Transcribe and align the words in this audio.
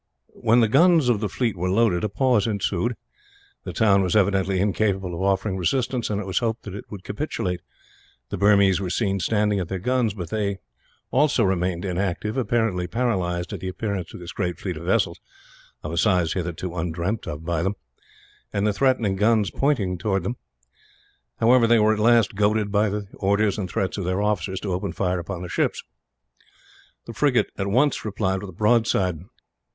When 0.39 0.61
the 0.61 0.67
guns 0.67 1.09
of 1.09 1.19
the 1.19 1.29
fleet 1.29 1.55
were 1.55 1.69
loaded, 1.69 2.03
a 2.03 2.09
pause 2.09 2.47
ensued. 2.47 2.95
The 3.65 3.71
town 3.71 4.01
was 4.01 4.15
evidently 4.15 4.59
incapable 4.59 5.13
of 5.13 5.21
offering 5.21 5.57
resistance, 5.57 6.09
and 6.09 6.19
it 6.19 6.25
was 6.25 6.39
hoped 6.39 6.63
that 6.63 6.73
it 6.73 6.85
would 6.89 7.03
capitulate. 7.03 7.61
The 8.29 8.37
Burmese 8.39 8.81
were 8.81 8.89
seen 8.89 9.19
standing 9.19 9.59
at 9.59 9.67
their 9.67 9.77
guns, 9.77 10.15
but 10.15 10.31
they 10.31 10.57
also 11.11 11.43
remained 11.43 11.85
inactive, 11.85 12.35
apparently 12.35 12.87
paralysed 12.87 13.53
at 13.53 13.59
the 13.59 13.67
appearance 13.67 14.11
of 14.11 14.19
this 14.21 14.31
great 14.31 14.57
fleet 14.57 14.75
of 14.75 14.85
vessels 14.85 15.19
of 15.83 15.91
a 15.91 15.97
size 15.99 16.33
hitherto 16.33 16.71
undreamt 16.75 17.27
of 17.27 17.45
by 17.45 17.61
them 17.61 17.75
and 18.51 18.65
the 18.65 18.73
threatening 18.73 19.15
guns 19.17 19.51
pointed 19.51 19.99
towards 19.99 20.23
them. 20.23 20.35
However, 21.39 21.67
they 21.67 21.77
were 21.77 21.93
at 21.93 21.99
last 21.99 22.33
goaded, 22.33 22.71
by 22.71 22.89
the 22.89 23.07
orders 23.13 23.59
and 23.59 23.69
threats 23.69 23.99
of 23.99 24.05
their 24.05 24.23
officers, 24.23 24.59
to 24.61 24.73
open 24.73 24.93
fire 24.93 25.19
upon 25.19 25.43
the 25.43 25.47
ships. 25.47 25.83
The 27.05 27.13
frigate 27.13 27.51
at 27.55 27.67
once 27.67 28.03
replied 28.03 28.41
with 28.41 28.49
a 28.49 28.53
broadside. 28.53 29.19